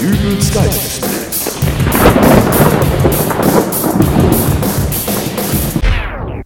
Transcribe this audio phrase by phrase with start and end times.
[0.00, 1.58] Dübels Geistesblitz.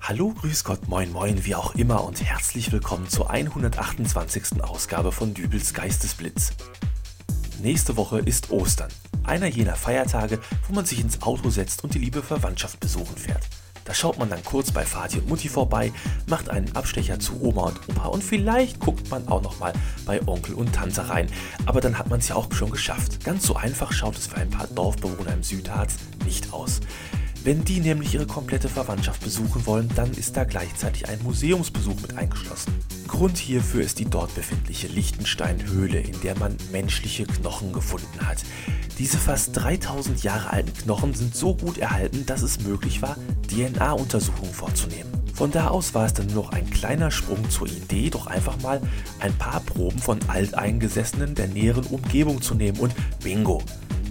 [0.00, 4.60] Hallo, grüß Gott, moin moin, wie auch immer und herzlich willkommen zur 128.
[4.60, 6.54] Ausgabe von Dübels Geistesblitz.
[7.62, 8.90] Nächste Woche ist Ostern,
[9.22, 13.48] einer jener Feiertage, wo man sich ins Auto setzt und die liebe Verwandtschaft besuchen fährt.
[13.84, 15.92] Da schaut man dann kurz bei Vati und Mutti vorbei,
[16.26, 19.72] macht einen Abstecher zu Oma und Opa und vielleicht guckt man auch noch mal
[20.06, 21.28] bei Onkel und Tante rein.
[21.66, 23.24] Aber dann hat man es ja auch schon geschafft.
[23.24, 26.80] Ganz so einfach schaut es für ein paar Dorfbewohner im Südharz nicht aus.
[27.44, 32.16] Wenn die nämlich ihre komplette Verwandtschaft besuchen wollen, dann ist da gleichzeitig ein Museumsbesuch mit
[32.16, 32.72] eingeschlossen.
[33.06, 38.38] Grund hierfür ist die dort befindliche Lichtenstein-Höhle, in der man menschliche Knochen gefunden hat.
[38.98, 43.18] Diese fast 3000 Jahre alten Knochen sind so gut erhalten, dass es möglich war,
[43.48, 45.12] DNA-Untersuchungen vorzunehmen.
[45.34, 48.58] Von da aus war es dann nur noch ein kleiner Sprung zur Idee, doch einfach
[48.62, 48.80] mal
[49.20, 53.62] ein paar Proben von Alteingesessenen der näheren Umgebung zu nehmen und bingo,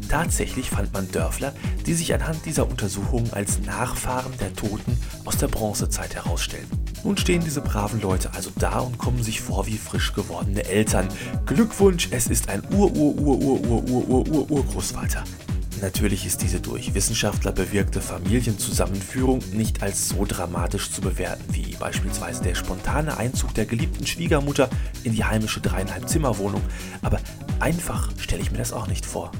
[0.10, 1.54] Tatsächlich fand man Dörfler,
[1.86, 6.68] die sich anhand dieser Untersuchungen als Nachfahren der Toten aus der Bronzezeit herausstellen.
[7.04, 11.08] Nun stehen diese braven Leute also da und kommen sich vor wie frisch gewordene Eltern.
[11.46, 15.24] Glückwunsch, es ist ein Ur-Ur-Ur-Ur-Ur-Ur-Ur-Urgroßvater.
[15.82, 22.42] Natürlich ist diese durch Wissenschaftler bewirkte Familienzusammenführung nicht als so dramatisch zu bewerten wie beispielsweise
[22.42, 24.70] der spontane Einzug der geliebten Schwiegermutter
[25.04, 26.62] in die heimische dreieinhalb Zimmerwohnung,
[27.02, 27.20] aber
[27.60, 29.34] einfach stelle ich mir das auch nicht vor.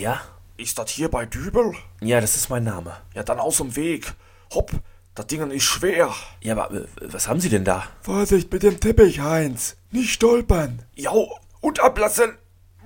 [0.00, 0.22] Ja?
[0.56, 1.74] Ist das hier bei Dübel?
[2.00, 2.96] Ja, das ist mein Name.
[3.14, 4.14] Ja, dann aus dem Weg.
[4.54, 4.70] Hopp,
[5.14, 6.14] das Ding ist schwer.
[6.40, 7.84] Ja, aber äh, was haben Sie denn da?
[8.00, 9.76] Vorsicht mit dem Teppich, Heinz.
[9.90, 10.82] Nicht stolpern.
[10.94, 12.38] Jau, und ablassen.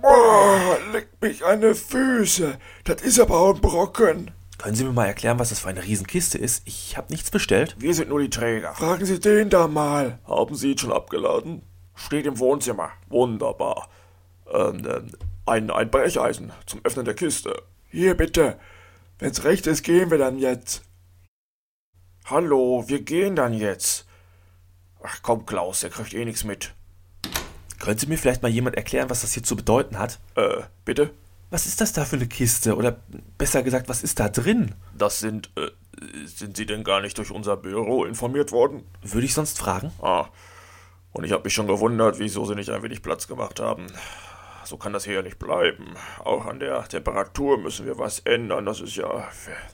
[0.03, 2.59] Boah, leck mich an die Füße.
[2.83, 4.33] Das ist aber auch ein Brocken.
[4.59, 6.63] Können Sie mir mal erklären, was das für eine Riesenkiste ist?
[6.67, 7.77] Ich habe nichts bestellt.
[7.79, 8.75] Wir sind nur die Träger.
[8.75, 10.19] Fragen Sie den da mal.
[10.27, 11.63] Haben Sie ihn schon abgeladen?
[11.95, 12.91] Steht im Wohnzimmer.
[13.09, 13.89] Wunderbar.
[14.53, 15.13] Ähm, ähm,
[15.47, 17.63] ein, ein Brecheisen zum Öffnen der Kiste.
[17.91, 18.59] Hier bitte.
[19.19, 20.83] Wenn's recht ist, gehen wir dann jetzt.
[22.27, 24.07] Hallo, wir gehen dann jetzt.
[25.03, 26.75] Ach komm, Klaus, der kriegt eh nichts mit.
[27.79, 30.19] Könnte mir vielleicht mal jemand erklären, was das hier zu bedeuten hat?
[30.37, 31.11] Äh, bitte?
[31.51, 32.77] Was ist das da für eine Kiste?
[32.77, 32.97] Oder
[33.37, 34.75] besser gesagt, was ist da drin?
[34.97, 35.71] Das sind, äh,
[36.27, 38.85] sind Sie denn gar nicht durch unser Büro informiert worden?
[39.03, 39.93] Würde ich sonst fragen?
[40.01, 40.29] Ah,
[41.13, 43.87] und ich habe mich schon gewundert, wieso Sie nicht ein wenig Platz gemacht haben.
[44.65, 45.95] So kann das hier ja nicht bleiben.
[46.25, 48.67] Auch an der Temperatur müssen wir was ändern.
[48.67, 49.29] Das ist ja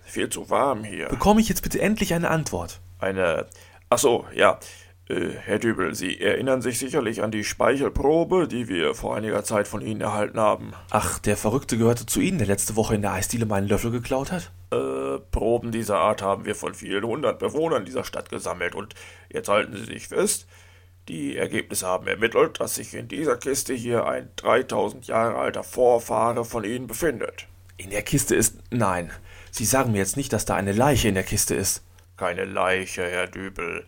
[0.05, 1.09] viel zu warm hier.
[1.09, 2.81] Bekomme ich jetzt bitte endlich eine Antwort?
[2.99, 3.47] Eine.
[3.89, 4.59] Ach so, ja.
[5.09, 9.67] Äh, Herr Dübel, Sie erinnern sich sicherlich an die Speichelprobe, die wir vor einiger Zeit
[9.67, 10.73] von Ihnen erhalten haben.
[10.91, 14.31] Ach, der Verrückte gehörte zu Ihnen, der letzte Woche in der Eisdiele meinen Löffel geklaut
[14.31, 14.53] hat?
[14.73, 18.95] Äh, Proben dieser Art haben wir von vielen hundert Bewohnern dieser Stadt gesammelt und
[19.29, 20.47] jetzt halten Sie sich fest,
[21.09, 26.45] die Ergebnisse haben ermittelt, dass sich in dieser Kiste hier ein 3000 Jahre alter Vorfahre
[26.45, 27.47] von Ihnen befindet.
[27.77, 28.59] In der Kiste ist.
[28.71, 29.11] Nein.
[29.51, 31.83] Sie sagen mir jetzt nicht, dass da eine Leiche in der Kiste ist.
[32.17, 33.87] Keine Leiche, Herr Dübel.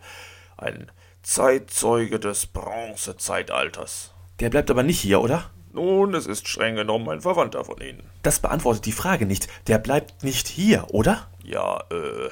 [0.57, 0.91] Ein
[1.21, 4.13] Zeitzeuge des Bronzezeitalters.
[4.39, 5.51] Der bleibt aber nicht hier, oder?
[5.73, 8.03] Nun, es ist streng genommen ein Verwandter von Ihnen.
[8.21, 9.47] Das beantwortet die Frage nicht.
[9.65, 11.27] Der bleibt nicht hier, oder?
[11.43, 12.29] Ja, äh,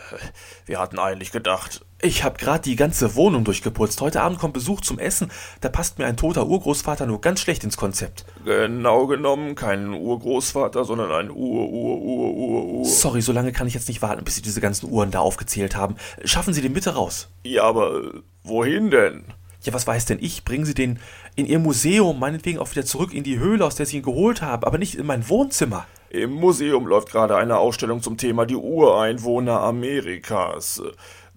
[0.68, 1.84] wir hatten eigentlich gedacht.
[2.04, 4.00] Ich hab grad die ganze Wohnung durchgeputzt.
[4.00, 5.32] Heute Abend kommt Besuch zum Essen.
[5.60, 8.26] Da passt mir ein toter Urgroßvater nur ganz schlecht ins Konzept.
[8.46, 12.86] Genau genommen kein Urgroßvater, sondern ein Ur-Ur-Ur-Ur-Ur.
[12.86, 15.76] Sorry, so lange kann ich jetzt nicht warten, bis Sie diese ganzen Uhren da aufgezählt
[15.76, 15.96] haben.
[16.26, 17.28] Schaffen Sie den bitte raus.
[17.44, 18.02] Ja, aber
[18.44, 19.26] wohin denn?
[19.64, 20.44] Ja, was weiß denn ich?
[20.44, 21.00] Bringen Sie den
[21.36, 24.42] in Ihr Museum, meinetwegen auch wieder zurück in die Höhle, aus der Sie ihn geholt
[24.42, 25.86] haben, aber nicht in mein Wohnzimmer.
[26.10, 30.82] Im Museum läuft gerade eine Ausstellung zum Thema die Ureinwohner Amerikas.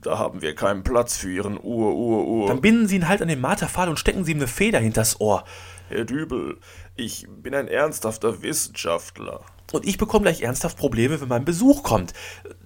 [0.01, 2.49] Da haben wir keinen Platz für Ihren Ur-Ur-Ur.
[2.49, 5.21] Dann binden Sie ihn halt an den Marterpfahl und stecken Sie ihm eine Feder hinters
[5.21, 5.45] Ohr.
[5.89, 6.59] Herr Dübel,
[6.97, 9.43] ich bin ein ernsthafter Wissenschaftler.
[9.73, 12.13] Und ich bekomme gleich ernsthaft Probleme, wenn mein Besuch kommt.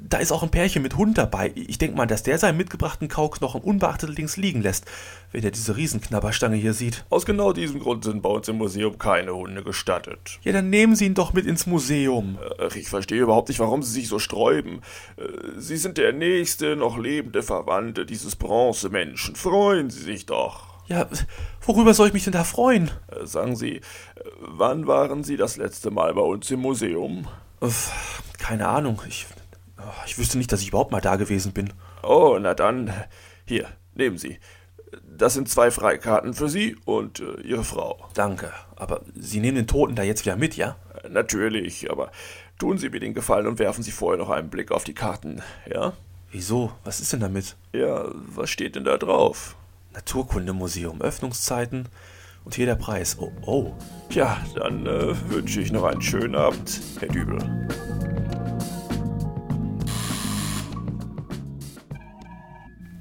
[0.09, 1.53] Da ist auch ein Pärchen mit Hund dabei.
[1.55, 4.87] Ich denke mal, dass der seinen mitgebrachten Kauknochen unbeachtet links liegen lässt,
[5.33, 7.05] wenn er diese Riesenknabberstange hier sieht.
[7.11, 10.39] Aus genau diesem Grund sind bei uns im Museum keine Hunde gestattet.
[10.43, 12.39] Ja, dann nehmen Sie ihn doch mit ins Museum.
[12.59, 14.81] Ach, ich verstehe überhaupt nicht, warum Sie sich so sträuben.
[15.17, 15.25] Äh,
[15.59, 19.37] Sie sind der nächste noch lebende Verwandte dieses Bronzemenschen.
[19.37, 20.69] Freuen Sie sich doch.
[20.87, 21.07] Ja,
[21.61, 22.91] worüber soll ich mich denn da freuen?
[23.09, 23.83] Äh, sagen Sie, äh,
[24.41, 27.29] wann waren Sie das letzte Mal bei uns im Museum?
[28.39, 29.03] Keine Ahnung.
[29.07, 29.27] Ich,
[30.07, 31.73] ich wüsste nicht, dass ich überhaupt mal da gewesen bin.
[32.03, 32.93] Oh, na dann,
[33.47, 34.39] hier, nehmen Sie.
[35.05, 38.09] Das sind zwei Freikarten für Sie und äh, Ihre Frau.
[38.15, 40.77] Danke, aber Sie nehmen den Toten da jetzt wieder mit, ja?
[41.09, 42.11] Natürlich, aber
[42.59, 45.43] tun Sie mir den Gefallen und werfen Sie vorher noch einen Blick auf die Karten,
[45.71, 45.93] ja?
[46.31, 46.73] Wieso?
[46.85, 47.57] Was ist denn damit?
[47.73, 49.57] Ja, was steht denn da drauf?
[49.95, 51.89] Naturkundemuseum, Öffnungszeiten
[52.45, 53.17] und hier der Preis.
[53.19, 53.73] Oh, oh.
[54.11, 57.39] Ja, dann äh, wünsche ich noch einen schönen Abend, Herr Dübel.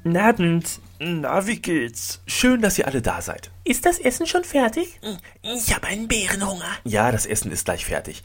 [0.08, 0.80] Guten Abend.
[1.00, 2.22] Na, wie geht's?
[2.26, 3.52] Schön, dass ihr alle da seid.
[3.66, 5.02] Ist das Essen schon fertig?
[5.42, 6.64] Ich habe einen Bärenhunger.
[6.86, 8.24] Ja, das Essen ist gleich fertig.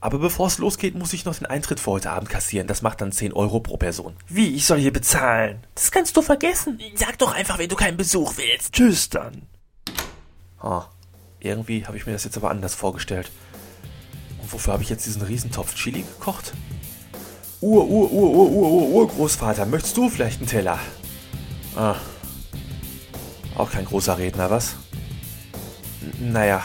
[0.00, 2.66] Aber bevor es losgeht, muss ich noch den Eintritt für heute Abend kassieren.
[2.66, 4.16] Das macht dann 10 Euro pro Person.
[4.26, 5.58] Wie, ich soll hier bezahlen?
[5.74, 6.80] Das kannst du vergessen.
[6.94, 8.72] Sag doch einfach, wenn du keinen Besuch willst.
[8.72, 9.42] Tschüss dann.
[10.58, 10.86] Ah,
[11.40, 13.30] irgendwie habe ich mir das jetzt aber anders vorgestellt.
[14.40, 16.54] Und wofür habe ich jetzt diesen Riesentopf Chili gekocht?
[17.60, 20.78] Ur, Ur, Ur, Ur, Ur, Ur, Urgroßvater, möchtest du vielleicht einen Teller?
[21.78, 21.94] Ah.
[23.54, 24.74] Auch kein großer Redner, was?
[26.20, 26.64] N naja,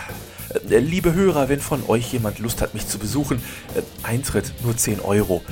[0.69, 3.37] äh, liebe Hörer, wenn von euch jemand Lust hat, mich zu besuchen,
[3.75, 5.43] äh, Eintritt nur 10 Euro.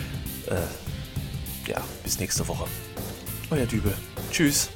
[0.48, 2.66] Äh, ja, bis nächste Woche.
[3.52, 3.94] Euer Dübel.
[4.32, 4.72] Tschüss.